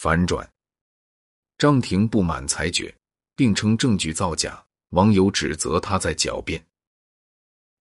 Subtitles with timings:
[0.00, 0.48] 反转。
[1.58, 2.96] 张庭不满裁决，
[3.34, 6.64] 并称证据造假，网友指责他在狡辩。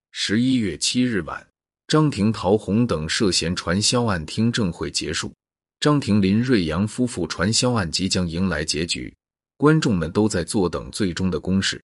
[0.10, 1.48] 十一月七日晚，
[1.88, 5.32] 张庭、陶虹等涉嫌传销案听证会结束，
[5.80, 9.16] 张庭、林瑞阳夫妇传销案即将迎来结局，
[9.56, 11.80] 观众们都在坐等最终的公示。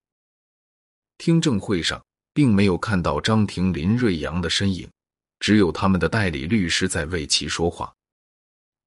[1.20, 2.04] 听证会上，
[2.34, 4.90] 并没有看到张庭、林瑞阳的身影，
[5.40, 7.94] 只有他们的代理律师在为其说话。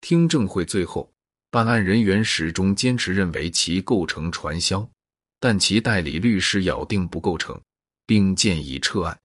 [0.01, 1.09] 听证会最后。
[1.51, 4.87] 办案人员始终坚持认为其构成传销，
[5.41, 7.59] 但其代理律师咬定不构成，
[8.05, 9.19] 并建议撤案。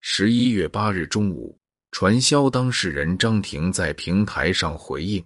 [0.00, 1.56] 十一月八日中午，
[1.90, 5.24] 传销当事人张婷在平台上回应，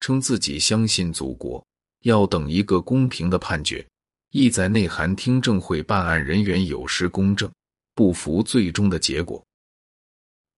[0.00, 1.64] 称自己相信祖国，
[2.02, 3.86] 要等一个公平的判决，
[4.30, 7.50] 意在内涵听证会办案人员有失公正，
[7.94, 9.42] 不服最终的结果。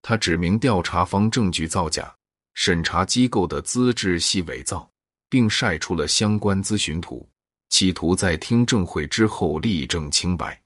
[0.02, 2.12] 他指明调查方证据造假。
[2.55, 4.88] 审查机构的资质系伪造，
[5.29, 7.28] 并晒出了相关咨询图，
[7.70, 10.61] 企图在听证会之后力证清白。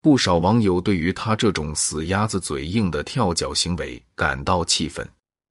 [0.00, 5.08] 不少网友对于他这种死鸭子嘴硬的跳脚行为感到气愤。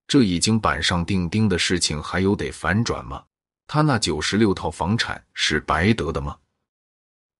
[0.08, 3.25] 这已经板上钉钉的事情，还有得反转吗？
[3.66, 6.38] 他那九十六套房产是白得的吗？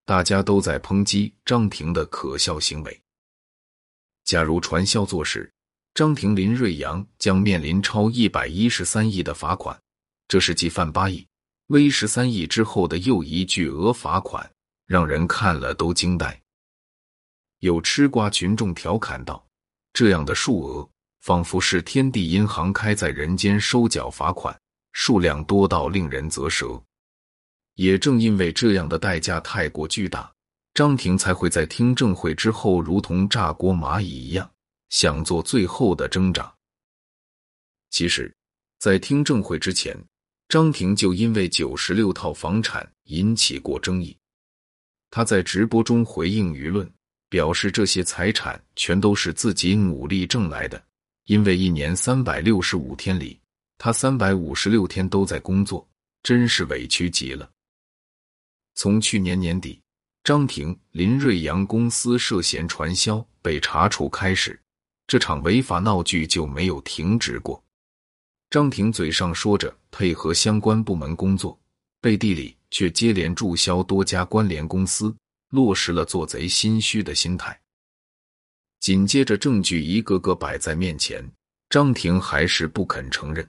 [0.04, 3.02] 大家都在抨击张庭的可笑行为。
[4.24, 5.54] 假如传销做事，
[5.96, 9.80] 张庭、林瑞阳将面临超一百一十三亿的罚款，
[10.28, 11.26] 这是继犯八亿、
[11.68, 14.52] 微十三亿之后的又一巨额罚款，
[14.86, 16.38] 让人看了都惊呆。
[17.60, 19.42] 有吃瓜群众调侃道
[19.94, 20.90] ：“这样的数额，
[21.22, 24.54] 仿佛是天地银行开在人间收缴罚款，
[24.92, 26.84] 数量多到令人啧舌。”
[27.76, 30.30] 也正因为这样的代价太过巨大，
[30.74, 34.52] 张庭才会在听证会之后如同炸锅蚂蚁一样。
[34.90, 36.54] 想做最后的挣扎。
[37.90, 38.34] 其实，
[38.78, 39.98] 在听证会之前，
[40.50, 44.16] 张庭就因为九十六套房产引起过争议。
[45.10, 46.92] 他在直播中回应舆论，
[47.30, 50.84] 表示这些财产全都是自己努力挣来的。
[51.26, 53.40] 因为一年三百六十五天里，
[53.78, 55.88] 他三百五十六天都在工作，
[56.22, 57.50] 真是委屈极了。
[58.76, 59.82] 从去年年底，
[60.24, 64.62] 张庭、林瑞阳公司涉嫌传销被查处开始。
[65.08, 67.64] 这场违法闹剧就没有停止过。
[68.50, 71.60] 张庭嘴上说着配合相关部门工作，
[72.02, 75.16] 背地里却接连注销多家关联公司，
[75.50, 77.60] 落实了做贼心虚的心态。
[78.80, 81.28] 紧接着，证据一个个摆在面前，
[81.70, 83.48] 张庭还是不肯承认。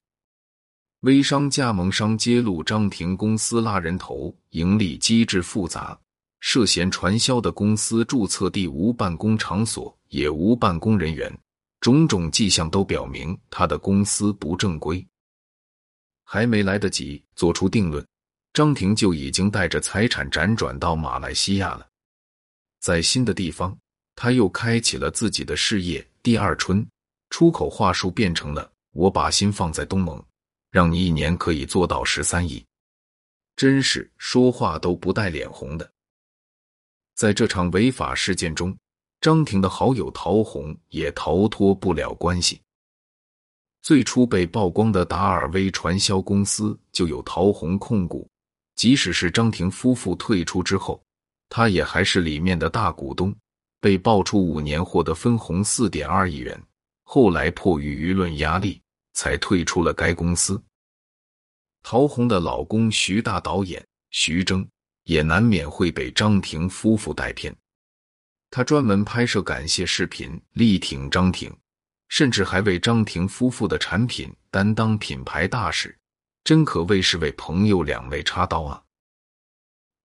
[1.00, 5.96] 微商加盟商揭露，张庭公司拉人头，盈利机制复杂，
[6.40, 11.30] 涉嫌传销的公司注册地无办公场所，也无办公人员。
[11.86, 15.06] 种种迹象都表明他的公司不正规，
[16.24, 18.04] 还没来得及做出定论，
[18.52, 21.88] 张婷就已经带着财产辗转到马来西亚了。
[22.80, 23.78] 在新的地方，
[24.16, 26.84] 他又开启了自己的事业第二春，
[27.30, 30.20] 出口话术变成了“我把心放在东盟，
[30.72, 32.66] 让你一年可以做到十三亿”，
[33.54, 35.88] 真是说话都不带脸红的。
[37.14, 38.76] 在这场违法事件中。
[39.20, 42.60] 张庭的好友陶虹也逃脱不了关系。
[43.82, 48.28] 最初被曝光的达尔威传销公司就有陶虹控股，
[48.74, 51.00] 即使是张庭夫妇退出之后，
[51.48, 53.34] 他也还是里面的大股东。
[53.78, 56.60] 被爆出五年获得分红四点二亿元，
[57.04, 58.80] 后来迫于舆论压力
[59.12, 60.60] 才退出了该公司。
[61.84, 64.66] 陶虹的老公徐大导演徐峥
[65.04, 67.54] 也难免会被张庭夫妇带偏。
[68.56, 71.54] 他专门拍摄感谢视频，力挺张庭，
[72.08, 75.94] 甚至还为张庭夫妇的产品担当品牌大使，
[76.42, 78.82] 真可谓是为朋友两肋插刀啊！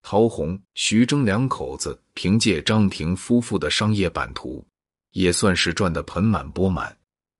[0.02, 4.68] 陶虹、徐峥两口子凭借张庭夫妇的商业版图，
[5.12, 6.94] 也算是赚得盆满钵满。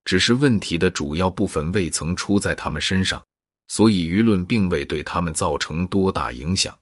[0.06, 3.22] 只是问题的主要部分未曾出在他们身上，
[3.68, 6.74] 所以舆论并未对他们造成多大影响。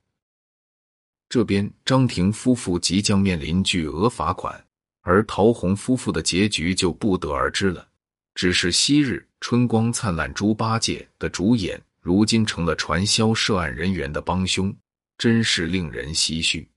[1.30, 4.66] 这边张庭夫妇即将面临巨额罚款，
[5.02, 7.88] 而陶虹夫妇的结局就不得而知了。
[8.34, 14.76] 只是昔日春光灿烂猪八戒的主演，如今成了传销涉案人员的帮凶，
[15.20, 16.68] 真是令人唏嘘。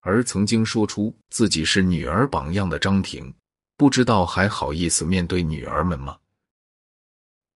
[0.00, 3.32] 而曾经说出自己是女儿榜样的张庭，
[3.76, 6.18] 不知道还好意思面对女儿们吗？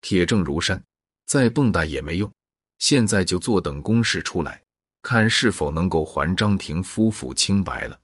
[0.00, 0.80] 铁证如山，
[1.26, 2.30] 再蹦跶也没用，
[2.78, 4.62] 现在就坐等公示出来。
[5.08, 7.96] 看是否能够还张庭夫妇清白了。